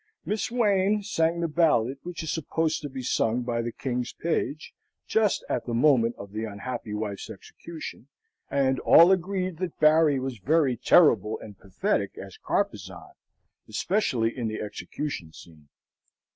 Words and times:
Miss 0.25 0.49
Wayn 0.49 1.03
sang 1.03 1.41
the 1.41 1.47
ballad 1.47 1.99
which 2.01 2.23
is 2.23 2.31
supposed 2.33 2.81
to 2.81 2.89
be 2.89 3.03
sung 3.03 3.43
by 3.43 3.61
the 3.61 3.71
king's 3.71 4.13
page, 4.13 4.73
just 5.05 5.45
at 5.47 5.67
the 5.67 5.75
moment 5.75 6.15
of 6.15 6.31
the 6.31 6.43
unhappy 6.43 6.95
wife's 6.95 7.29
execution, 7.29 8.07
and 8.49 8.79
all 8.79 9.11
agreed 9.11 9.57
that 9.57 9.79
Barry 9.79 10.19
was 10.19 10.39
very 10.39 10.75
terrible 10.75 11.37
and 11.37 11.55
pathetic 11.59 12.17
as 12.17 12.39
Carpezan, 12.39 13.11
especially 13.69 14.35
in 14.35 14.47
the 14.47 14.59
execution 14.59 15.33
scene. 15.33 15.69